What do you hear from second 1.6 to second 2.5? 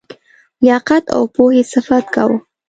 صفت کاوه.